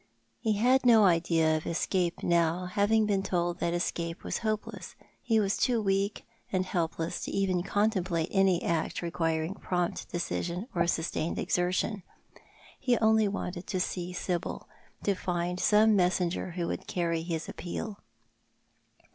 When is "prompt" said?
9.53-10.09